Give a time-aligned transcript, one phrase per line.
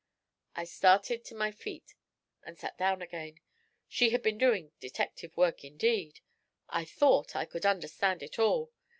[0.55, 1.93] I started to my feet,
[2.41, 3.39] and sat down again.
[3.87, 6.21] She had been doing detective work indeed!
[6.67, 8.71] I thought I could understand it all.